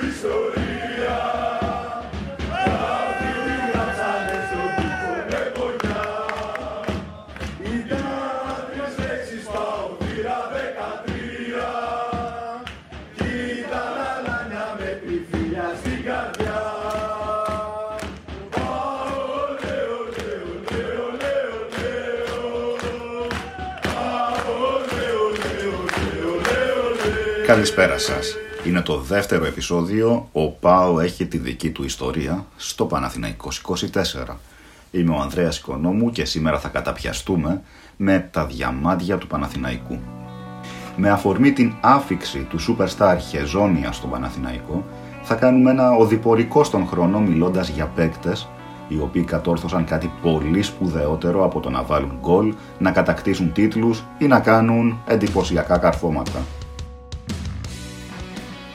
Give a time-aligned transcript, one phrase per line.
[0.00, 0.69] Cristo.
[27.50, 28.36] Καλησπέρα σας.
[28.66, 34.36] Είναι το δεύτερο επεισόδιο «Ο Πάο έχει τη δική του ιστορία» στο Παναθηναϊκός 24.
[34.90, 37.62] Είμαι ο Ανδρέας Οικονόμου και σήμερα θα καταπιαστούμε
[37.96, 39.98] με τα διαμάντια του Παναθηναϊκού.
[40.96, 44.84] Με αφορμή την άφηξη του Superstar Χεζόνια στο Παναθηναϊκό,
[45.22, 48.48] θα κάνουμε ένα οδηπορικό στον χρόνο μιλώντας για παίκτες
[48.88, 54.26] οι οποίοι κατόρθωσαν κάτι πολύ σπουδαιότερο από το να βάλουν γκολ, να κατακτήσουν τίτλους ή
[54.26, 56.40] να κάνουν εντυπωσιακά καρφώματα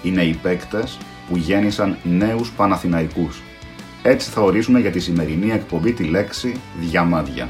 [0.05, 0.97] είναι οι παίκτες
[1.29, 3.41] που γέννησαν νέους Παναθηναϊκούς.
[4.01, 7.49] Έτσι θα ορίσουμε για τη σημερινή εκπομπή τη λέξη διαμάδια,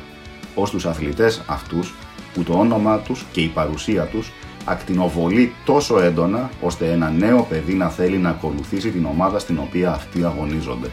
[0.55, 1.93] ως τους αθλητές αυτούς
[2.33, 4.31] που το όνομά τους και η παρουσία τους
[4.65, 9.91] ακτινοβολεί τόσο έντονα ώστε ένα νέο παιδί να θέλει να ακολουθήσει την ομάδα στην οποία
[9.91, 10.87] αυτοί αγωνίζονται.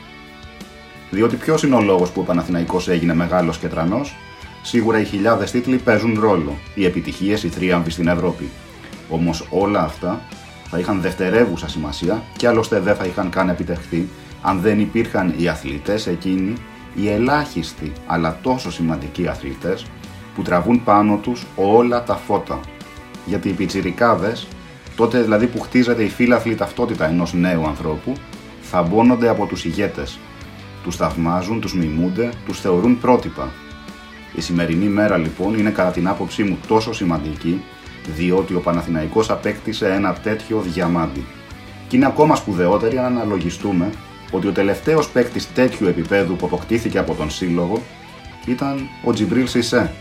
[1.10, 4.16] Διότι ποιος είναι ο λόγος που ο Παναθηναϊκός έγινε μεγάλος και τρανός,
[4.62, 8.48] σίγουρα οι χιλιάδες τίτλοι παίζουν ρόλο, οι επιτυχίες, οι θρίαμβοι στην Ευρώπη.
[9.08, 10.20] Όμως όλα αυτά
[10.74, 14.08] θα είχαν δευτερεύουσα σημασία και άλλωστε δεν θα είχαν καν επιτευχθεί
[14.42, 16.52] αν δεν υπήρχαν οι αθλητές εκείνοι,
[16.94, 19.86] οι ελάχιστοι αλλά τόσο σημαντικοί αθλητές
[20.34, 22.60] που τραβούν πάνω τους όλα τα φώτα.
[23.26, 24.46] Γιατί οι πιτσιρικάδες,
[24.96, 28.12] τότε δηλαδή που χτίζεται η φύλαθλη ταυτότητα ενός νέου ανθρώπου,
[28.62, 30.18] θα μπώνονται από τους ηγέτες.
[30.82, 33.52] Τους θαυμάζουν, τους μιμούνται, τους θεωρούν πρότυπα.
[34.34, 37.62] Η σημερινή μέρα λοιπόν είναι κατά την άποψή μου τόσο σημαντική
[38.06, 41.24] διότι ο Παναθηναϊκός απέκτησε ένα τέτοιο διαμάντι.
[41.88, 43.90] Και είναι ακόμα σπουδαιότερη αν αναλογιστούμε
[44.30, 47.82] ότι ο τελευταίος παίκτης τέτοιου επίπεδου που αποκτήθηκε από τον Σύλλογο
[48.46, 49.92] ήταν ο Τζιμπρίλ Σισέ,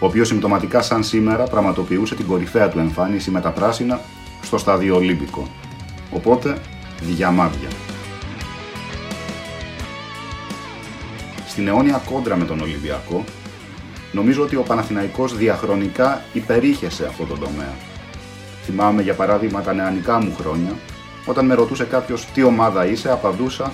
[0.00, 4.00] ο οποίος συμπτωματικά σαν σήμερα πραγματοποιούσε την κορυφαία του εμφάνιση με τα πράσινα
[4.42, 5.48] στο στάδιο Ολύμπικο.
[6.10, 6.56] Οπότε,
[7.00, 7.68] διαμάδια.
[11.48, 13.24] Στην αιώνια κόντρα με τον Ολυμπιακό,
[14.12, 17.74] Νομίζω ότι ο Παναθηναϊκός διαχρονικά υπερήχε σε αυτό το τομέα.
[18.64, 20.72] Θυμάμαι για παράδειγμα τα νεανικά μου χρόνια,
[21.26, 23.72] όταν με ρωτούσε κάποιος τι ομάδα είσαι, απαντούσα,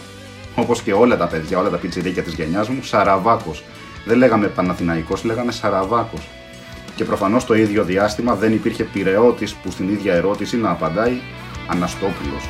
[0.55, 3.65] όπως και όλα τα παιδιά, όλα τα πιτσιρίκια της γενιάς μου, Σαραβάκος.
[4.07, 6.29] Δεν λέγαμε Παναθηναϊκός, λέγαμε Σαραβάκος.
[6.97, 11.21] Και προφανώς το ίδιο διάστημα δεν υπήρχε πυρεώτης που στην ίδια ερώτηση να απαντάει
[11.69, 12.49] Αναστόπουλος.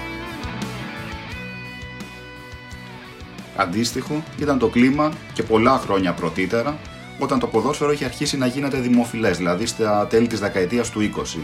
[3.56, 6.76] Αντίστοιχο ήταν το κλίμα και πολλά χρόνια πρωτήτερα
[7.18, 11.40] όταν το ποδόσφαιρο είχε αρχίσει να γίνεται δημοφιλές, δηλαδή στα τέλη της δεκαετίας του 20.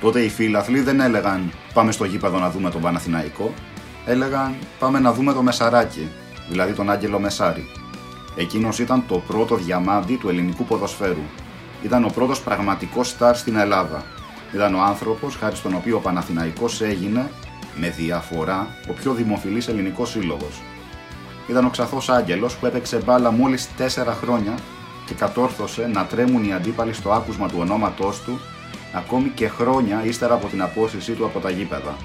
[0.00, 3.54] Τότε οι φίλαθλοι δεν έλεγαν Πάμε στο γήπεδο να δούμε τον Παναθηναϊκό,
[4.06, 6.08] έλεγαν Πάμε να δούμε το Μεσαράκι,
[6.48, 7.68] δηλαδή τον Άγγελο Μεσάρη.
[8.36, 11.22] Εκείνος ήταν το πρώτο διαμάντι του ελληνικού ποδοσφαίρου.
[11.82, 14.04] Ήταν ο πρώτος πραγματικός στάρ στην Ελλάδα.
[14.54, 17.30] Ήταν ο άνθρωπος χάρη στον οποίο ο Παναθηναϊκός έγινε
[17.76, 20.62] με διαφορά ο πιο δημοφιλής ελληνικός σύλλογος.
[21.48, 24.54] Ήταν ο Ξαθός Άγγελος που έπαιξε μπάλα μόλις 4 χρόνια
[25.06, 28.40] και κατόρθωσε να τρέμουν οι αντίπαλοι στο άκουσμα του ονόματός του
[28.92, 31.96] ακόμη και χρόνια ύστερα από την απόσυρσή του από τα γήπεδα.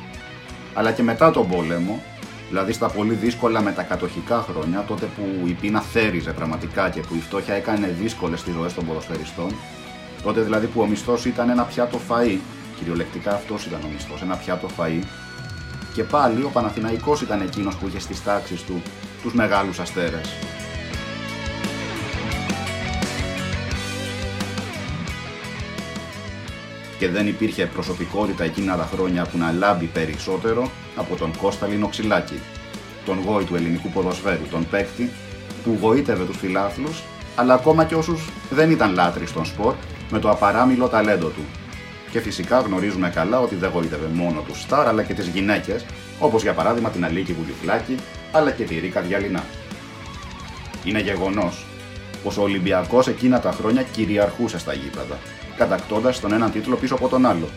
[0.73, 2.03] Αλλά και μετά τον πόλεμο,
[2.50, 7.19] δηλαδή στα πολύ δύσκολα μετακατοχικά χρόνια, τότε που η πείνα θέριζε πραγματικά και που η
[7.19, 9.56] φτώχεια έκανε δύσκολες τις ζωέ των ποδοσφαιριστών,
[10.23, 12.38] τότε δηλαδή που ο μισθός ήταν ένα πιάτο φαΐ,
[12.78, 15.03] κυριολεκτικά αυτός ήταν ο μισθός, ένα πιάτο φαΐ,
[15.94, 18.81] και πάλι ο Παναθηναϊκός ήταν εκείνος που είχε στις τάξεις του
[19.22, 20.29] τους μεγάλους αστέρες.
[27.01, 32.39] Και δεν υπήρχε προσωπικότητα εκείνα τα χρόνια που να λάμπει περισσότερο από τον Κώστα Λινοξυλάκη,
[33.06, 35.09] τον γόη του ελληνικού ποδοσφαίρου, τον παίκτη
[35.63, 37.03] που γοήτευε τους φιλάθλους,
[37.35, 39.73] αλλά ακόμα και όσους δεν ήταν λάτρεις στον σπορ,
[40.11, 41.41] με το απαράμιλο ταλέντο του.
[42.11, 45.85] Και φυσικά γνωρίζουμε καλά ότι δεν γοήτευε μόνο τους στάρ, αλλά και τις γυναίκες,
[46.20, 47.96] όπως για παράδειγμα την Αλίκη Βουλιφλάκη,
[48.31, 49.43] αλλά και τη Ρίκα Διαλυνά.
[50.84, 51.66] Είναι γεγονός
[52.23, 55.17] πως ο Ολυμπιακός εκείνα τα χρόνια κυριαρχούσε στα γήπεδα
[55.61, 57.47] κατακτώντας τον έναν τίτλο πίσω από τον άλλο.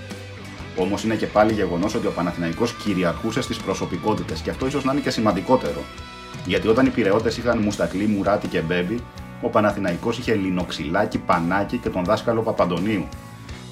[0.78, 4.92] Όμως είναι και πάλι γεγονός ότι ο Παναθηναϊκός κυριαρχούσε στις προσωπικότητες και αυτό ίσως να
[4.92, 5.82] είναι και σημαντικότερο.
[6.46, 9.00] Γιατί όταν οι πυρεώτε είχαν Μουστακλή, Μουράτη και Μπέμπι,
[9.42, 13.08] ο Παναθηναϊκός είχε Λινοξυλάκι, Πανάκι και τον δάσκαλο Παπαντονίου.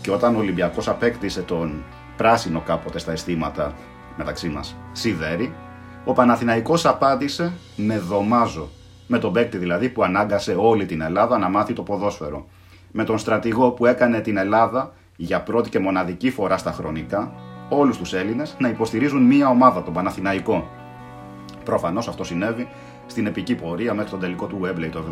[0.00, 1.84] Και όταν ο Ολυμπιακός απέκτησε τον
[2.16, 3.74] πράσινο κάποτε στα αισθήματα
[4.16, 5.54] μεταξύ μας Σιδέρι,
[6.04, 8.68] ο Παναθηναϊκός απάντησε με δωμάζο.
[9.06, 12.46] Με τον παίκτη δηλαδή που ανάγκασε όλη την Ελλάδα να μάθει το ποδόσφαιρο
[12.92, 17.32] με τον στρατηγό που έκανε την Ελλάδα για πρώτη και μοναδική φορά στα χρονικά,
[17.68, 20.68] όλους τους Έλληνες να υποστηρίζουν μία ομάδα, τον Παναθηναϊκό.
[21.64, 22.68] Προφανώς αυτό συνέβη
[23.06, 25.04] στην επική πορεία μέχρι τον τελικό του Wembley το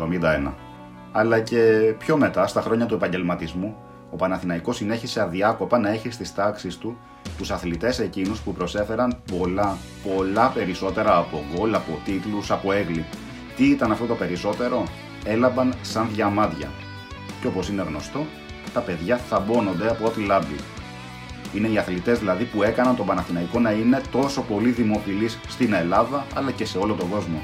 [0.47, 0.53] 1971.
[1.11, 3.75] Αλλά και πιο μετά, στα χρόνια του επαγγελματισμού,
[4.11, 6.97] ο Παναθηναϊκός συνέχισε αδιάκοπα να έχει στις τάξεις του
[7.37, 13.05] τους αθλητές εκείνους που προσέφεραν πολλά, πολλά περισσότερα από γκολ, από τίτλους, από έγκλη.
[13.55, 14.83] Τι ήταν αυτό το περισσότερο;
[15.25, 16.69] Έλαμπαν σαν διαμάντια.
[17.41, 18.25] Και όπως είναι γνωστό,
[18.73, 20.55] τα παιδιά θαμπώνονται από ό,τι λάμπει.
[21.53, 26.25] Είναι οι αθλητές δηλαδή που έκαναν τον Παναθηναϊκό να είναι τόσο πολύ δημοφιλής στην Ελλάδα
[26.35, 27.41] αλλά και σε όλο τον κόσμο.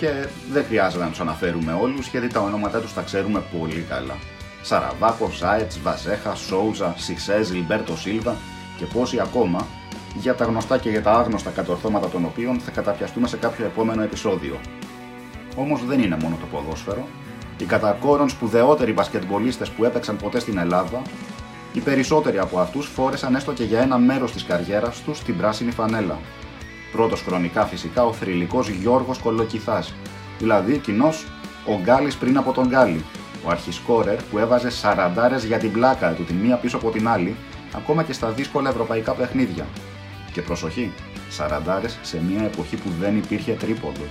[0.00, 4.16] και δεν χρειάζεται να τους αναφέρουμε όλους γιατί τα ονόματά τους τα ξέρουμε πολύ καλά.
[4.62, 8.36] Σαραβάκο, Ζάετς, Βαζέχα, Σόουζα, Σιξέ, Λιμπέρτο Σίλβα
[8.78, 9.66] και πόσοι ακόμα
[10.14, 14.02] για τα γνωστά και για τα άγνωστα κατορθώματα των οποίων θα καταπιαστούμε σε κάποιο επόμενο
[14.02, 14.60] επεισόδιο.
[15.56, 17.06] Όμως δεν είναι μόνο το ποδόσφαιρο.
[17.58, 21.02] Οι κατά κόρον σπουδαιότεροι μπασκετμπολίστες που έπαιξαν ποτέ στην Ελλάδα,
[21.72, 25.70] οι περισσότεροι από αυτούς φόρεσαν έστω και για ένα μέρος της καριέρας τους την πράσινη
[25.70, 26.18] φανέλα,
[26.92, 29.94] Πρώτος χρονικά φυσικά ο θρηλυκός Γιώργος Κολοκυθάς,
[30.38, 31.26] δηλαδή κοινός
[31.66, 33.04] ο Γκάλης πριν από τον Γκάλη,
[33.44, 37.36] ο αρχισκόρερ που έβαζε σαραντάρες για την πλάκα του τη μία πίσω από την άλλη,
[37.76, 39.66] ακόμα και στα δύσκολα ευρωπαϊκά παιχνίδια.
[40.32, 40.92] Και προσοχή,
[41.28, 44.04] σαραντάρες σε μια εποχή που δεν υπήρχε τρίποντο.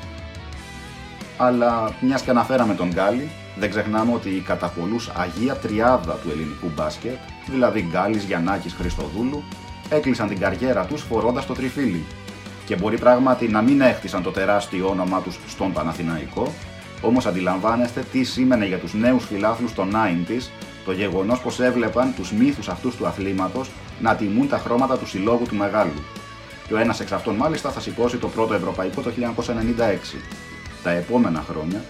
[1.41, 6.29] Αλλά μιας και αναφέραμε τον Γκάλη, δεν ξεχνάμε ότι η κατά πολλού αγία τριάδα του
[6.31, 7.17] ελληνικού μπάσκετ,
[7.49, 9.43] δηλαδή Γκάλης, Γιαννάκης, Χριστοδούλου,
[9.89, 12.05] έκλεισαν την καριέρα τους φορώντας το τριφύλι
[12.65, 16.53] και μπορεί πράγματι να μην έχτισαν το τεράστιο όνομά τους στον Παναθηναϊκό,
[17.01, 20.49] όμως αντιλαμβάνεστε τι σήμαινε για τους νέους φιλάθλους των 90s
[20.85, 23.69] το γεγονός πως έβλεπαν τους μύθους αυτούς του αθλήματος
[24.01, 26.03] να τιμούν τα χρώματα του συλλόγου του Μεγάλου.
[26.67, 30.17] Και ο ένας εξ αυτών μάλιστα θα σηκώσει το πρώτο ευρωπαϊκό το 1996.
[30.83, 31.81] Τα επόμενα χρόνια,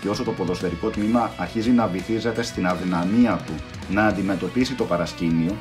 [0.00, 3.52] και όσο το ποδοσφαιρικό τμήμα αρχίζει να βυθίζεται στην αδυναμία του
[3.90, 5.56] να αντιμετωπίσει το παρασκήνιο,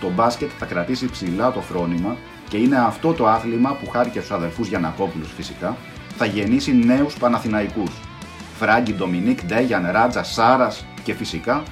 [0.00, 2.16] το μπάσκετ θα κρατήσει ψηλά το φρόνημα
[2.48, 5.76] και είναι αυτό το άθλημα που χάρη και στους αδερφούς Γιανακόπουλους φυσικά
[6.16, 7.90] θα γεννήσει νέους Παναθηναϊκούς.
[8.58, 11.62] Φράγκη, Ντομινίκ, Ντέγιαν, Ράτζα, Σάρας και φυσικά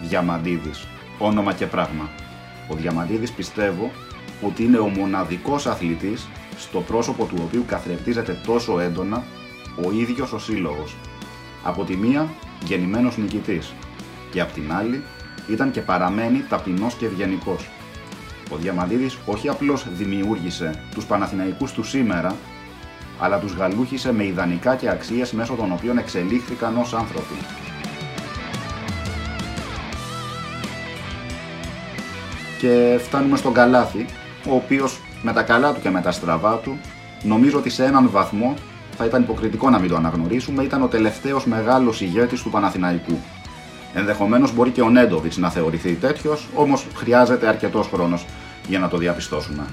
[0.00, 0.86] Διαμαντίδης.
[1.18, 2.08] Όνομα και πράγμα.
[2.68, 3.90] Ο Διαμαντίδης πιστεύω
[4.42, 9.24] ότι είναι ο μοναδικός αθλητής στο πρόσωπο του οποίου καθρεπτίζεται τόσο έντονα
[9.86, 10.96] ο ίδιος ο σύλλογος.
[11.62, 12.28] Από τη μία
[12.64, 13.72] γεννημένος νικητής
[14.30, 15.02] και από την άλλη
[15.48, 17.68] ήταν και παραμένει ταπεινός και ευγενικός.
[18.50, 22.36] Ο Διαμαντίδης όχι απλώς δημιούργησε τους Παναθηναϊκούς του σήμερα,
[23.20, 27.34] αλλά τους γαλούχησε με ιδανικά και αξίες μέσω των οποίων εξελίχθηκαν ως άνθρωποι.
[32.60, 34.06] Και φτάνουμε στον Καλάθι,
[34.48, 36.78] ο οποίος με τα καλά του και με τα στραβά του,
[37.22, 38.54] νομίζω ότι σε έναν βαθμό
[38.98, 43.18] θα ήταν υποκριτικό να μην το αναγνωρίσουμε, ήταν ο τελευταίος μεγάλος ηγέτης του Παναθηναϊκού.
[43.94, 48.26] Ενδεχομένως μπορεί και ο Νέντοβιτς να θεωρηθεί τέτοιος, όμως χρειάζεται αρκετός χρόνος
[48.68, 49.66] για να το διαπιστώσουμε.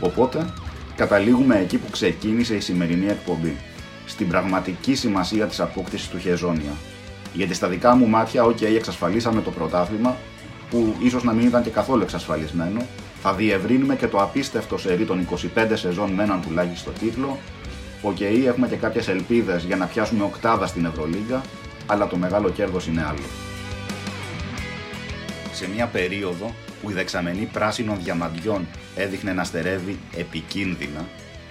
[0.00, 0.46] Οπότε,
[0.96, 3.56] καταλήγουμε εκεί που ξεκίνησε η σημερινή εκπομπή,
[4.06, 6.72] στην πραγματική σημασία της απόκτησης του Χεζόνια.
[7.32, 10.16] Γιατί στα δικά μου μάτια, OK, εξασφαλίσαμε το πρωτάθλημα,
[10.70, 12.80] που ίσως να μην ήταν και καθόλου εξασφαλισμένο,
[13.22, 17.38] θα διευρύνουμε και το απίστευτο σερί των 25 σεζόν με έναν τουλάχιστον τίτλο.
[18.02, 21.42] OK, έχουμε και κάποιες ελπίδες για να πιάσουμε οκτάδα στην Ευρωλίγκα
[21.86, 23.26] αλλά το μεγάλο κέρδος είναι άλλο.
[25.52, 31.04] Σε μια περίοδο που η δεξαμενή πράσινων διαμαντιών έδειχνε να στερεύει επικίνδυνα,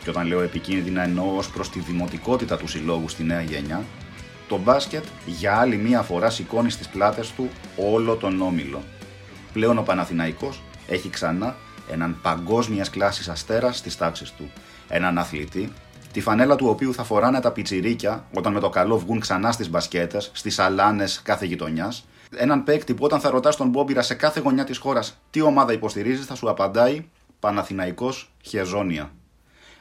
[0.03, 3.83] και όταν λέω επικίνδυνα εννοώ ως προς τη δημοτικότητα του συλλόγου στη νέα γενιά,
[4.47, 8.83] το μπάσκετ για άλλη μία φορά σηκώνει στις πλάτες του όλο τον όμιλο.
[9.53, 11.55] Πλέον ο Παναθηναϊκός έχει ξανά
[11.91, 14.51] έναν παγκόσμιας κλάσης αστέρας στις τάξεις του.
[14.87, 15.71] Έναν αθλητή
[16.17, 19.69] τη φανέλα του οποίου θα φοράνε τα πιτσιρίκια όταν με το καλό βγουν ξανά στις
[19.69, 22.07] μπασκέτες, στις αλάνε κάθε γειτονιάς.
[22.35, 25.73] Έναν παίκτη που όταν θα ρωτάς τον Μπόμπιρα σε κάθε γωνιά της χώρας τι ομάδα
[25.73, 27.05] υποστηρίζεις, θα σου απαντάει
[27.39, 29.11] Παναθηναϊκός Χεζόνια.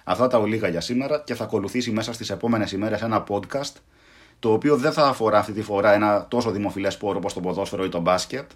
[0.04, 3.72] Αυτά τα ολίγα για σήμερα και θα ακολουθήσει μέσα στις επόμενες ημέρες ένα podcast
[4.38, 7.84] το οποίο δεν θα αφορά αυτή τη φορά ένα τόσο δημοφιλές σπόρο όπως το ποδόσφαιρο
[7.84, 8.50] ή το μπάσκετ.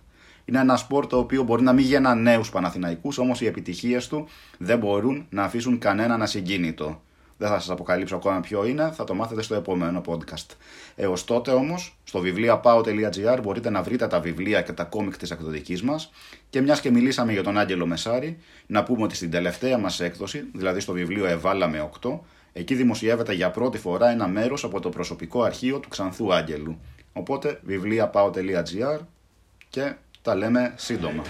[0.45, 4.27] Είναι ένα σπορ το οποίο μπορεί να μην γεννά νέους Παναθηναϊκούς, όμως οι επιτυχίες του
[4.59, 7.01] δεν μπορούν να αφήσουν κανέναν ασυγκίνητο.
[7.41, 10.47] Δεν θα σας αποκαλύψω ακόμα ποιο είναι, θα το μάθετε στο επόμενο podcast.
[10.97, 15.83] Έως τότε όμως, στο βιβλία.pao.gr μπορείτε να βρείτε τα βιβλία και τα κόμικ της εκδοτικής
[15.83, 16.11] μας.
[16.51, 20.45] Και μιας και μιλήσαμε για τον Άγγελο Μεσάρη, να πούμε ότι στην τελευταία μας έκδοση,
[20.55, 22.21] δηλαδή στο βιβλίο Εβάλαμε 8,
[22.53, 26.79] εκεί δημοσιεύεται για πρώτη φορά ένα μέρος από το προσωπικό αρχείο του Ξανθού Άγγελου.
[27.13, 28.99] Οπότε βιβλία.pao.gr
[29.71, 31.23] και τα λέμε σύντομα.